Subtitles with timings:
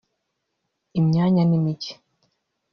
[0.99, 1.93] Imyanya ni mike